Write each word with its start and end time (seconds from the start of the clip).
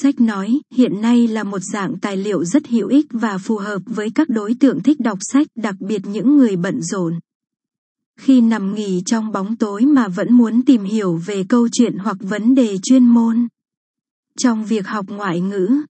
Sách 0.00 0.20
nói, 0.20 0.60
hiện 0.74 1.00
nay 1.00 1.28
là 1.28 1.44
một 1.44 1.58
dạng 1.58 1.98
tài 1.98 2.16
liệu 2.16 2.44
rất 2.44 2.66
hữu 2.66 2.88
ích 2.88 3.06
và 3.10 3.38
phù 3.38 3.56
hợp 3.56 3.82
với 3.86 4.10
các 4.14 4.28
đối 4.28 4.54
tượng 4.54 4.82
thích 4.82 5.00
đọc 5.00 5.18
sách, 5.20 5.46
đặc 5.54 5.74
biệt 5.80 6.02
những 6.06 6.36
người 6.36 6.56
bận 6.56 6.82
rộn. 6.82 7.18
Khi 8.18 8.40
nằm 8.40 8.74
nghỉ 8.74 9.02
trong 9.06 9.32
bóng 9.32 9.56
tối 9.56 9.82
mà 9.82 10.08
vẫn 10.08 10.32
muốn 10.32 10.62
tìm 10.62 10.84
hiểu 10.84 11.16
về 11.16 11.44
câu 11.48 11.68
chuyện 11.72 11.98
hoặc 11.98 12.16
vấn 12.20 12.54
đề 12.54 12.78
chuyên 12.82 13.06
môn. 13.06 13.48
Trong 14.38 14.64
việc 14.64 14.86
học 14.86 15.06
ngoại 15.08 15.40
ngữ, 15.40 15.82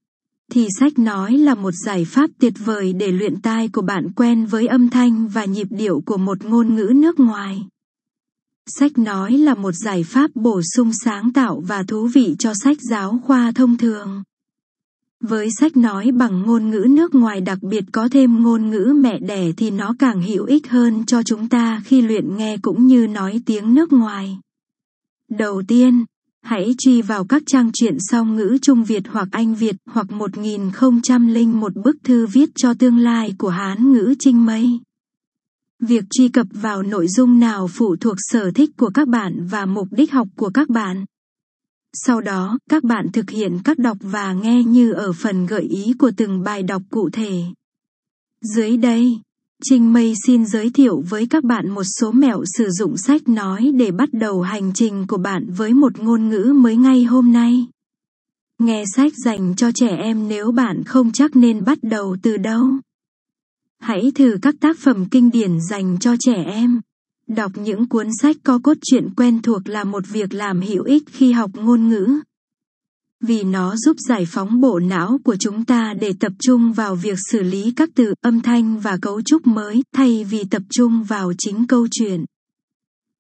thì 0.51 0.67
sách 0.81 0.99
nói 0.99 1.39
là 1.39 1.55
một 1.55 1.75
giải 1.87 2.05
pháp 2.05 2.31
tuyệt 2.41 2.55
vời 2.65 2.93
để 2.93 3.13
luyện 3.13 3.41
tai 3.41 3.69
của 3.69 3.83
bạn 3.83 4.13
quen 4.17 4.47
với 4.47 4.67
âm 4.67 4.91
thanh 4.91 5.29
và 5.29 5.45
nhịp 5.45 5.67
điệu 5.71 6.03
của 6.07 6.17
một 6.17 6.45
ngôn 6.45 6.75
ngữ 6.75 6.93
nước 6.95 7.21
ngoài. 7.21 7.67
Sách 8.67 8.99
nói 8.99 9.33
là 9.33 9.55
một 9.55 9.73
giải 9.73 10.05
pháp 10.05 10.31
bổ 10.35 10.61
sung 10.77 10.91
sáng 11.05 11.33
tạo 11.33 11.63
và 11.67 11.83
thú 11.83 12.09
vị 12.15 12.37
cho 12.39 12.53
sách 12.55 12.77
giáo 12.91 13.21
khoa 13.25 13.53
thông 13.55 13.77
thường. 13.77 14.23
Với 15.21 15.49
sách 15.61 15.77
nói 15.77 16.11
bằng 16.13 16.43
ngôn 16.43 16.71
ngữ 16.71 16.87
nước 16.91 17.15
ngoài 17.15 17.41
đặc 17.41 17.59
biệt 17.63 17.85
có 17.93 18.09
thêm 18.09 18.43
ngôn 18.43 18.71
ngữ 18.71 18.95
mẹ 18.97 19.19
đẻ 19.19 19.53
thì 19.57 19.71
nó 19.71 19.95
càng 19.99 20.23
hữu 20.23 20.45
ích 20.45 20.69
hơn 20.69 21.07
cho 21.07 21.23
chúng 21.23 21.49
ta 21.49 21.83
khi 21.85 22.03
luyện 22.03 22.37
nghe 22.37 22.57
cũng 22.63 22.87
như 22.87 23.07
nói 23.07 23.41
tiếng 23.47 23.75
nước 23.75 23.93
ngoài. 23.93 24.39
Đầu 25.31 25.63
tiên, 25.69 26.05
hãy 26.43 26.75
truy 26.79 27.03
vào 27.03 27.25
các 27.25 27.43
trang 27.47 27.71
truyện 27.73 27.97
song 28.01 28.37
ngữ 28.37 28.59
Trung 28.63 28.85
Việt 28.85 29.03
hoặc 29.09 29.29
Anh 29.31 29.55
Việt 29.55 29.77
hoặc 29.87 30.11
1001 30.11 31.73
bức 31.85 31.97
thư 32.05 32.27
viết 32.27 32.51
cho 32.55 32.75
tương 32.75 32.99
lai 32.99 33.35
của 33.39 33.49
Hán 33.49 33.93
ngữ 33.93 34.15
Trinh 34.19 34.47
Mây. 34.47 34.81
Việc 35.87 36.05
truy 36.11 36.29
cập 36.29 36.47
vào 36.51 36.83
nội 36.83 37.09
dung 37.09 37.41
nào 37.41 37.69
phụ 37.69 37.97
thuộc 37.97 38.17
sở 38.19 38.51
thích 38.51 38.71
của 38.77 38.91
các 38.95 39.09
bạn 39.09 39.47
và 39.51 39.67
mục 39.67 39.89
đích 39.91 40.13
học 40.13 40.29
của 40.37 40.51
các 40.55 40.69
bạn. 40.69 41.05
Sau 41.93 42.21
đó, 42.21 42.59
các 42.71 42.85
bạn 42.85 43.07
thực 43.13 43.31
hiện 43.31 43.59
các 43.65 43.79
đọc 43.79 43.97
và 44.01 44.33
nghe 44.33 44.65
như 44.65 44.93
ở 44.93 45.13
phần 45.13 45.47
gợi 45.47 45.63
ý 45.63 45.93
của 45.99 46.11
từng 46.17 46.43
bài 46.43 46.63
đọc 46.63 46.83
cụ 46.91 47.11
thể. 47.13 47.43
Dưới 48.55 48.77
đây, 48.77 49.21
Trinh 49.65 49.93
Mây 49.93 50.15
xin 50.27 50.47
giới 50.47 50.71
thiệu 50.71 51.05
với 51.09 51.27
các 51.27 51.45
bạn 51.45 51.71
một 51.71 51.85
số 51.85 52.13
mẹo 52.13 52.43
sử 52.59 52.71
dụng 52.71 52.97
sách 52.97 53.29
nói 53.29 53.73
để 53.75 53.91
bắt 53.91 54.09
đầu 54.13 54.43
hành 54.43 54.73
trình 54.75 55.07
của 55.07 55.19
bạn 55.19 55.51
với 55.57 55.75
một 55.75 55.99
ngôn 56.01 56.29
ngữ 56.29 56.53
mới 56.57 56.77
ngay 56.77 57.05
hôm 57.05 57.33
nay. 57.33 57.67
Nghe 58.59 58.85
sách 58.97 59.13
dành 59.25 59.55
cho 59.57 59.73
trẻ 59.73 59.97
em 59.97 60.29
nếu 60.29 60.53
bạn 60.53 60.85
không 60.85 61.13
chắc 61.13 61.37
nên 61.37 61.65
bắt 61.65 61.79
đầu 61.83 62.17
từ 62.23 62.37
đâu. 62.37 62.69
Hãy 63.83 64.13
thử 64.15 64.39
các 64.43 64.55
tác 64.61 64.79
phẩm 64.79 65.05
kinh 65.11 65.31
điển 65.31 65.61
dành 65.71 65.99
cho 65.99 66.15
trẻ 66.21 66.45
em. 66.47 66.81
Đọc 67.29 67.53
những 67.55 67.89
cuốn 67.89 68.09
sách 68.21 68.37
có 68.45 68.59
cốt 68.63 68.77
truyện 68.83 69.09
quen 69.17 69.43
thuộc 69.43 69.69
là 69.69 69.85
một 69.85 70.05
việc 70.09 70.35
làm 70.35 70.61
hữu 70.61 70.85
ích 70.85 71.03
khi 71.07 71.33
học 71.33 71.51
ngôn 71.55 71.89
ngữ. 71.89 72.21
Vì 73.21 73.43
nó 73.43 73.77
giúp 73.77 73.97
giải 74.09 74.25
phóng 74.29 74.61
bộ 74.61 74.79
não 74.79 75.19
của 75.25 75.37
chúng 75.37 75.65
ta 75.65 75.95
để 76.01 76.13
tập 76.21 76.33
trung 76.39 76.73
vào 76.73 76.95
việc 76.95 77.19
xử 77.31 77.43
lý 77.43 77.73
các 77.77 77.91
từ, 77.95 78.15
âm 78.21 78.41
thanh 78.41 78.79
và 78.79 78.97
cấu 79.03 79.23
trúc 79.23 79.47
mới, 79.47 79.83
thay 79.95 80.25
vì 80.25 80.45
tập 80.51 80.63
trung 80.71 81.03
vào 81.03 81.33
chính 81.39 81.67
câu 81.67 81.87
chuyện. 81.91 82.25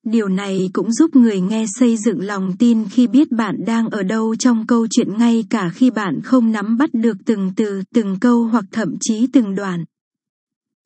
Điều 0.06 0.28
này 0.28 0.70
cũng 0.72 0.92
giúp 0.92 1.16
người 1.16 1.40
nghe 1.40 1.64
xây 1.78 1.96
dựng 1.96 2.20
lòng 2.20 2.56
tin 2.58 2.88
khi 2.88 3.06
biết 3.06 3.32
bạn 3.32 3.56
đang 3.66 3.88
ở 3.88 4.02
đâu 4.02 4.36
trong 4.36 4.66
câu 4.66 4.86
chuyện 4.90 5.18
ngay 5.18 5.44
cả 5.50 5.70
khi 5.74 5.90
bạn 5.90 6.20
không 6.24 6.52
nắm 6.52 6.76
bắt 6.76 6.90
được 6.94 7.16
từng 7.24 7.52
từ, 7.56 7.82
từng 7.94 8.16
câu 8.20 8.44
hoặc 8.44 8.64
thậm 8.72 8.96
chí 9.00 9.26
từng 9.32 9.54
đoạn. 9.54 9.84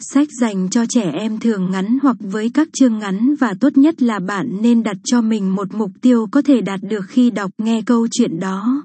Sách 0.00 0.28
dành 0.40 0.68
cho 0.70 0.86
trẻ 0.86 1.10
em 1.14 1.38
thường 1.40 1.70
ngắn 1.70 1.98
hoặc 2.02 2.16
với 2.20 2.50
các 2.54 2.68
chương 2.72 2.98
ngắn 2.98 3.34
và 3.34 3.54
tốt 3.60 3.76
nhất 3.76 4.02
là 4.02 4.18
bạn 4.18 4.62
nên 4.62 4.82
đặt 4.82 4.96
cho 5.04 5.20
mình 5.20 5.54
một 5.54 5.74
mục 5.74 5.90
tiêu 6.00 6.26
có 6.30 6.42
thể 6.42 6.60
đạt 6.60 6.80
được 6.82 7.04
khi 7.08 7.30
đọc 7.30 7.50
nghe 7.58 7.82
câu 7.86 8.08
chuyện 8.10 8.40
đó. 8.40 8.84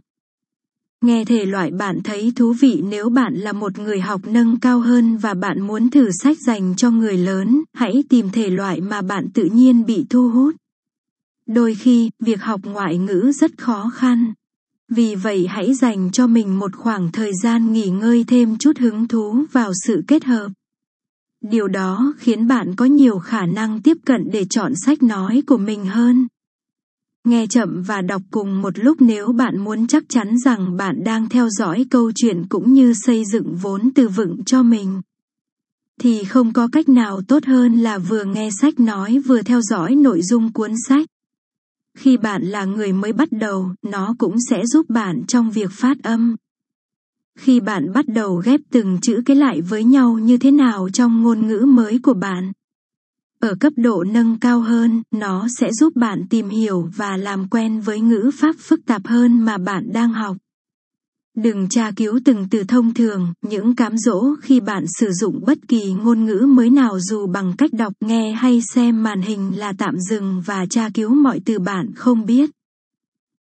Nghe 1.01 1.25
thể 1.25 1.45
loại 1.45 1.71
bạn 1.71 1.99
thấy 2.03 2.33
thú 2.35 2.53
vị 2.53 2.81
nếu 2.89 3.09
bạn 3.09 3.35
là 3.35 3.53
một 3.53 3.79
người 3.79 3.99
học 3.99 4.21
nâng 4.27 4.59
cao 4.59 4.79
hơn 4.79 5.17
và 5.17 5.33
bạn 5.33 5.61
muốn 5.61 5.89
thử 5.89 6.09
sách 6.23 6.37
dành 6.47 6.73
cho 6.77 6.91
người 6.91 7.17
lớn, 7.17 7.61
hãy 7.73 8.03
tìm 8.09 8.29
thể 8.29 8.49
loại 8.49 8.81
mà 8.81 9.01
bạn 9.01 9.29
tự 9.33 9.43
nhiên 9.43 9.85
bị 9.85 10.05
thu 10.09 10.29
hút. 10.29 10.55
Đôi 11.47 11.75
khi, 11.75 12.09
việc 12.19 12.41
học 12.41 12.61
ngoại 12.63 12.97
ngữ 12.97 13.31
rất 13.35 13.57
khó 13.57 13.91
khăn. 13.93 14.33
Vì 14.89 15.15
vậy 15.15 15.47
hãy 15.47 15.73
dành 15.73 16.11
cho 16.11 16.27
mình 16.27 16.59
một 16.59 16.75
khoảng 16.75 17.11
thời 17.11 17.31
gian 17.43 17.73
nghỉ 17.73 17.89
ngơi 17.89 18.23
thêm 18.27 18.57
chút 18.57 18.77
hứng 18.77 19.07
thú 19.07 19.45
vào 19.51 19.71
sự 19.85 20.03
kết 20.07 20.23
hợp. 20.23 20.51
Điều 21.41 21.67
đó 21.67 22.13
khiến 22.17 22.47
bạn 22.47 22.75
có 22.75 22.85
nhiều 22.85 23.19
khả 23.19 23.45
năng 23.45 23.81
tiếp 23.81 23.97
cận 24.05 24.29
để 24.31 24.45
chọn 24.45 24.73
sách 24.75 25.03
nói 25.03 25.43
của 25.47 25.57
mình 25.57 25.85
hơn. 25.85 26.27
Nghe 27.23 27.47
chậm 27.47 27.81
và 27.81 28.01
đọc 28.01 28.21
cùng 28.31 28.61
một 28.61 28.79
lúc 28.79 29.01
nếu 29.01 29.31
bạn 29.31 29.57
muốn 29.57 29.87
chắc 29.87 30.03
chắn 30.09 30.37
rằng 30.45 30.77
bạn 30.77 31.03
đang 31.03 31.29
theo 31.29 31.49
dõi 31.49 31.85
câu 31.89 32.11
chuyện 32.15 32.45
cũng 32.49 32.73
như 32.73 32.93
xây 32.93 33.23
dựng 33.25 33.55
vốn 33.61 33.89
từ 33.95 34.07
vựng 34.07 34.43
cho 34.45 34.63
mình. 34.63 35.01
Thì 35.99 36.23
không 36.23 36.53
có 36.53 36.67
cách 36.71 36.89
nào 36.89 37.21
tốt 37.27 37.45
hơn 37.45 37.75
là 37.77 37.97
vừa 37.97 38.23
nghe 38.23 38.49
sách 38.61 38.79
nói 38.79 39.19
vừa 39.19 39.41
theo 39.41 39.61
dõi 39.61 39.95
nội 39.95 40.21
dung 40.21 40.53
cuốn 40.53 40.71
sách. 40.87 41.05
Khi 41.97 42.17
bạn 42.17 42.43
là 42.43 42.65
người 42.65 42.93
mới 42.93 43.13
bắt 43.13 43.31
đầu, 43.31 43.73
nó 43.81 44.15
cũng 44.17 44.35
sẽ 44.49 44.65
giúp 44.65 44.89
bạn 44.89 45.23
trong 45.27 45.51
việc 45.51 45.71
phát 45.71 46.03
âm. 46.03 46.35
Khi 47.39 47.59
bạn 47.59 47.93
bắt 47.93 48.05
đầu 48.07 48.35
ghép 48.35 48.61
từng 48.71 48.97
chữ 49.01 49.21
cái 49.25 49.35
lại 49.35 49.61
với 49.61 49.83
nhau 49.83 50.17
như 50.17 50.37
thế 50.37 50.51
nào 50.51 50.89
trong 50.93 51.21
ngôn 51.21 51.47
ngữ 51.47 51.65
mới 51.67 51.99
của 52.03 52.13
bạn. 52.13 52.51
Ở 53.39 53.55
cấp 53.59 53.73
độ 53.75 54.03
nâng 54.03 54.39
cao 54.39 54.61
hơn, 54.61 55.01
nó 55.11 55.47
sẽ 55.59 55.71
giúp 55.73 55.95
bạn 55.95 56.23
tìm 56.29 56.49
hiểu 56.49 56.89
và 56.95 57.17
làm 57.17 57.47
quen 57.49 57.81
với 57.81 57.99
ngữ 57.99 58.31
pháp 58.33 58.55
phức 58.59 58.85
tạp 58.85 59.07
hơn 59.07 59.39
mà 59.39 59.57
bạn 59.57 59.89
đang 59.93 60.13
học. 60.13 60.37
Đừng 61.37 61.69
tra 61.69 61.91
cứu 61.95 62.19
từng 62.25 62.47
từ 62.51 62.63
thông 62.63 62.93
thường, 62.93 63.33
những 63.41 63.75
cám 63.75 63.97
dỗ 63.97 64.35
khi 64.41 64.59
bạn 64.59 64.85
sử 64.99 65.11
dụng 65.11 65.39
bất 65.45 65.57
kỳ 65.67 65.93
ngôn 65.93 66.25
ngữ 66.25 66.45
mới 66.49 66.69
nào 66.69 66.99
dù 66.99 67.27
bằng 67.27 67.53
cách 67.57 67.73
đọc 67.73 67.93
nghe 67.99 68.31
hay 68.31 68.61
xem 68.73 69.03
màn 69.03 69.21
hình 69.21 69.59
là 69.59 69.73
tạm 69.77 69.99
dừng 69.99 70.41
và 70.45 70.65
tra 70.65 70.89
cứu 70.93 71.09
mọi 71.15 71.41
từ 71.45 71.59
bạn 71.59 71.91
không 71.95 72.25
biết. 72.25 72.49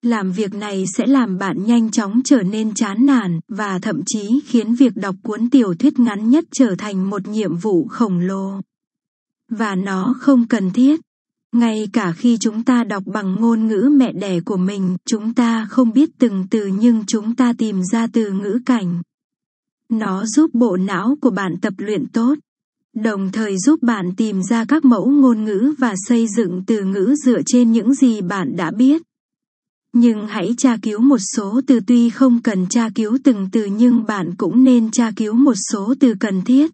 Làm 0.02 0.31
việc 0.31 0.53
này 0.53 0.85
sẽ 0.88 1.08
làm 1.08 1.38
bạn 1.38 1.66
nhanh 1.66 1.91
chóng 1.91 2.22
trở 2.25 2.44
nên 2.44 2.74
chán 2.74 3.06
nản 3.06 3.40
và 3.47 3.80
thậm 3.80 4.02
chí 4.06 4.41
khiến 4.46 4.75
việc 4.75 4.96
đọc 4.96 5.16
cuốn 5.24 5.50
tiểu 5.50 5.74
thuyết 5.80 6.00
ngắn 6.00 6.30
nhất 6.30 6.46
trở 6.52 6.75
thành 6.78 7.09
một 7.09 7.28
nhiệm 7.28 7.58
vụ 7.58 7.88
khổng 7.88 8.19
lồ. 8.19 8.62
Và 9.52 9.75
nó 9.75 10.16
không 10.19 10.47
cần 10.47 10.72
thiết. 10.72 11.00
Ngay 11.56 11.90
cả 11.94 12.12
khi 12.12 12.38
chúng 12.38 12.63
ta 12.63 12.84
đọc 12.84 13.03
bằng 13.06 13.35
ngôn 13.40 13.68
ngữ 13.68 13.90
mẹ 13.91 14.13
đẻ 14.13 14.40
của 14.40 14.58
mình, 14.58 14.97
chúng 15.06 15.34
ta 15.34 15.68
không 15.69 15.94
biết 15.94 16.09
từng 16.19 16.46
từ 16.50 16.68
nhưng 16.79 17.03
chúng 17.08 17.35
ta 17.35 17.53
tìm 17.58 17.81
ra 17.91 18.08
từ 18.14 18.31
ngữ 18.31 18.59
cảnh. 18.66 19.02
Nó 19.90 20.25
giúp 20.25 20.53
bộ 20.53 20.78
não 20.78 21.18
của 21.22 21.29
bạn 21.29 21.56
tập 21.62 21.74
luyện 21.78 22.08
tốt, 22.08 22.35
đồng 22.96 23.31
thời 23.31 23.58
giúp 23.58 23.84
bạn 23.84 24.16
tìm 24.18 24.41
ra 24.50 24.66
các 24.66 24.85
mẫu 24.85 25.09
ngôn 25.09 25.44
ngữ 25.44 25.74
và 25.78 25.94
xây 26.08 26.28
dựng 26.38 26.64
từ 26.68 26.84
ngữ 26.84 27.16
dựa 27.25 27.41
trên 27.46 27.72
những 27.72 27.94
gì 27.94 28.22
bạn 28.22 28.56
đã 28.56 28.72
biết. 28.72 29.02
Nhưng 30.00 30.28
hãy 30.28 30.53
tra 30.58 30.78
cứu 30.81 31.00
một 31.00 31.18
số 31.35 31.62
từ 31.68 31.80
tuy 31.88 32.09
không 32.09 32.41
cần 32.41 32.66
tra 32.69 32.90
cứu 32.96 33.18
từng 33.24 33.50
từ 33.52 33.66
nhưng 33.66 34.06
bạn 34.06 34.35
cũng 34.38 34.63
nên 34.63 34.91
tra 34.91 35.12
cứu 35.16 35.34
một 35.34 35.53
số 35.72 35.94
từ 36.00 36.13
cần 36.19 36.41
thiết. 36.41 36.72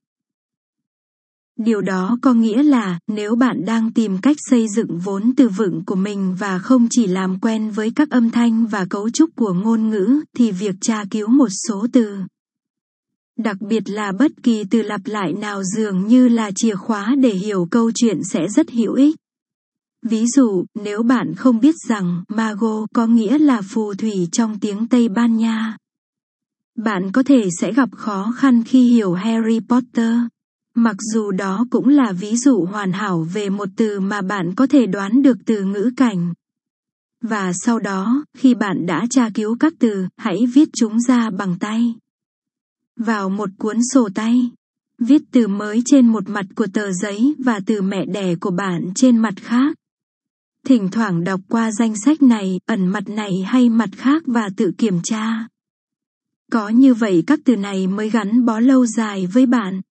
Điều 1.58 1.82
đó 1.82 2.18
có 2.22 2.34
nghĩa 2.34 2.64
là, 2.64 3.00
nếu 3.08 3.36
bạn 3.36 3.66
đang 3.66 3.92
tìm 3.92 4.18
cách 4.22 4.38
xây 4.50 4.68
dựng 4.68 5.00
vốn 5.00 5.34
từ 5.38 5.50
vựng 5.50 5.84
của 5.86 5.96
mình 5.96 6.36
và 6.40 6.60
không 6.60 6.88
chỉ 6.90 7.08
làm 7.08 7.40
quen 7.40 7.72
với 7.72 7.92
các 7.96 8.10
âm 8.10 8.30
thanh 8.30 8.66
và 8.66 8.86
cấu 8.90 9.10
trúc 9.10 9.30
của 9.36 9.54
ngôn 9.54 9.90
ngữ, 9.90 10.22
thì 10.38 10.52
việc 10.52 10.76
tra 10.82 11.06
cứu 11.12 11.28
một 11.28 11.50
số 11.68 11.88
từ. 11.94 12.18
Đặc 13.38 13.58
biệt 13.62 13.90
là 13.90 14.12
bất 14.12 14.32
kỳ 14.44 14.64
từ 14.64 14.82
lặp 14.82 15.02
lại 15.06 15.34
nào 15.34 15.64
dường 15.64 16.08
như 16.08 16.28
là 16.28 16.52
chìa 16.56 16.76
khóa 16.76 17.16
để 17.22 17.34
hiểu 17.34 17.68
câu 17.72 17.92
chuyện 17.96 18.24
sẽ 18.24 18.48
rất 18.48 18.72
hữu 18.72 18.94
ích. 18.94 19.16
Ví 20.04 20.26
dụ, 20.36 20.66
nếu 20.76 21.04
bạn 21.04 21.36
không 21.36 21.60
biết 21.60 21.76
rằng 21.88 22.24
mago 22.28 22.86
có 22.94 23.08
nghĩa 23.08 23.38
là 23.38 23.62
phù 23.62 23.94
thủy 23.94 24.28
trong 24.32 24.60
tiếng 24.60 24.88
Tây 24.88 25.10
Ban 25.10 25.38
Nha, 25.38 25.78
bạn 26.76 27.12
có 27.12 27.24
thể 27.24 27.50
sẽ 27.60 27.74
gặp 27.74 27.90
khó 27.92 28.34
khăn 28.36 28.64
khi 28.64 28.90
hiểu 28.90 29.14
Harry 29.14 29.60
Potter. 29.60 30.16
Mặc 30.76 30.96
dù 31.14 31.32
đó 31.32 31.66
cũng 31.70 31.88
là 31.90 32.12
ví 32.12 32.38
dụ 32.38 32.66
hoàn 32.66 32.92
hảo 32.92 33.28
về 33.34 33.50
một 33.50 33.70
từ 33.76 34.00
mà 34.00 34.22
bạn 34.22 34.56
có 34.56 34.68
thể 34.68 34.86
đoán 34.86 35.22
được 35.22 35.38
từ 35.46 35.64
ngữ 35.64 35.92
cảnh. 35.98 36.34
Và 37.22 37.54
sau 37.54 37.80
đó, 37.80 38.26
khi 38.38 38.54
bạn 38.56 38.86
đã 38.86 39.06
tra 39.10 39.30
cứu 39.34 39.58
các 39.60 39.74
từ, 39.80 40.08
hãy 40.18 40.46
viết 40.54 40.70
chúng 40.74 41.00
ra 41.00 41.30
bằng 41.30 41.60
tay. 41.60 41.96
Vào 42.96 43.30
một 43.30 43.50
cuốn 43.58 43.78
sổ 43.94 44.10
tay. 44.16 44.52
Viết 45.00 45.22
từ 45.32 45.48
mới 45.48 45.82
trên 45.86 46.08
một 46.08 46.30
mặt 46.30 46.46
của 46.56 46.68
tờ 46.74 46.92
giấy 46.92 47.36
và 47.40 47.60
từ 47.66 47.82
mẹ 47.82 48.06
đẻ 48.06 48.36
của 48.36 48.52
bạn 48.52 48.92
trên 48.96 49.18
mặt 49.18 49.34
khác. 49.38 49.76
Thỉnh 50.74 50.90
thoảng 50.92 51.24
đọc 51.24 51.42
qua 51.50 51.72
danh 51.72 51.94
sách 52.06 52.22
này, 52.22 52.60
ẩn 52.66 52.88
mặt 52.88 53.04
này 53.10 53.32
hay 53.46 53.70
mặt 53.70 53.90
khác 53.96 54.24
và 54.26 54.50
tự 54.58 54.72
kiểm 54.78 55.00
tra. 55.04 55.48
Có 56.52 56.70
như 56.70 56.94
vậy 56.94 57.24
các 57.28 57.40
từ 57.46 57.56
này 57.56 57.88
mới 57.88 58.10
gắn 58.10 58.46
bó 58.46 58.60
lâu 58.60 58.86
dài 58.86 59.28
với 59.34 59.46
bạn. 59.46 59.82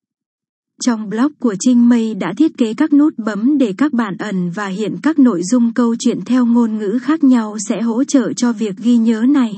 Trong 0.85 1.09
blog 1.09 1.33
của 1.39 1.55
Trinh 1.61 1.89
Mây 1.89 2.15
đã 2.15 2.35
thiết 2.37 2.59
kế 2.59 2.75
các 2.75 2.93
nút 2.93 3.15
bấm 3.19 3.59
để 3.59 3.75
các 3.79 3.93
bạn 3.93 4.17
ẩn 4.19 4.51
và 4.51 4.67
hiện 4.67 4.97
các 5.03 5.19
nội 5.19 5.43
dung 5.45 5.75
câu 5.75 5.97
chuyện 5.99 6.21
theo 6.25 6.47
ngôn 6.47 6.79
ngữ 6.79 6.99
khác 7.03 7.25
nhau 7.25 7.57
sẽ 7.69 7.83
hỗ 7.83 8.05
trợ 8.05 8.33
cho 8.33 8.53
việc 8.53 8.77
ghi 8.77 8.97
nhớ 8.97 9.25
này. 9.29 9.55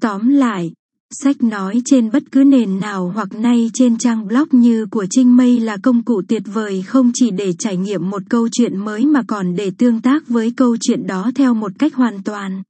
Tóm 0.00 0.28
lại, 0.28 0.72
sách 1.10 1.42
nói 1.42 1.82
trên 1.84 2.10
bất 2.10 2.22
cứ 2.32 2.44
nền 2.44 2.80
nào 2.80 3.12
hoặc 3.14 3.32
nay 3.32 3.70
trên 3.74 3.98
trang 3.98 4.26
blog 4.26 4.48
như 4.50 4.86
của 4.86 5.06
Trinh 5.10 5.36
Mây 5.36 5.60
là 5.60 5.76
công 5.82 6.02
cụ 6.02 6.22
tuyệt 6.28 6.42
vời 6.52 6.82
không 6.82 7.10
chỉ 7.14 7.30
để 7.30 7.52
trải 7.52 7.76
nghiệm 7.76 8.10
một 8.10 8.22
câu 8.28 8.48
chuyện 8.52 8.76
mới 8.76 9.06
mà 9.06 9.22
còn 9.28 9.56
để 9.56 9.70
tương 9.78 10.00
tác 10.00 10.28
với 10.28 10.52
câu 10.56 10.76
chuyện 10.80 11.06
đó 11.06 11.30
theo 11.34 11.54
một 11.54 11.72
cách 11.78 11.94
hoàn 11.94 12.22
toàn 12.22 12.62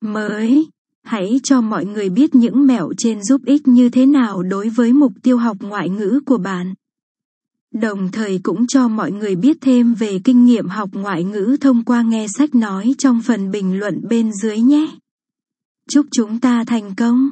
mới. 0.00 0.66
Hãy 1.02 1.40
cho 1.42 1.60
mọi 1.60 1.84
người 1.84 2.08
biết 2.08 2.34
những 2.34 2.66
mẹo 2.66 2.92
trên 2.98 3.22
giúp 3.22 3.40
ích 3.44 3.68
như 3.68 3.88
thế 3.88 4.06
nào 4.06 4.42
đối 4.42 4.68
với 4.68 4.92
mục 4.92 5.12
tiêu 5.22 5.38
học 5.38 5.56
ngoại 5.60 5.88
ngữ 5.88 6.20
của 6.26 6.38
bạn. 6.38 6.74
Đồng 7.74 8.08
thời 8.12 8.40
cũng 8.42 8.66
cho 8.66 8.88
mọi 8.88 9.12
người 9.12 9.36
biết 9.36 9.56
thêm 9.60 9.94
về 9.94 10.18
kinh 10.24 10.44
nghiệm 10.44 10.68
học 10.68 10.90
ngoại 10.92 11.24
ngữ 11.24 11.56
thông 11.60 11.84
qua 11.84 12.02
nghe 12.02 12.26
sách 12.28 12.54
nói 12.54 12.94
trong 12.98 13.22
phần 13.22 13.50
bình 13.50 13.78
luận 13.78 14.00
bên 14.08 14.30
dưới 14.42 14.60
nhé. 14.60 14.88
Chúc 15.90 16.06
chúng 16.10 16.40
ta 16.40 16.64
thành 16.64 16.94
công! 16.96 17.30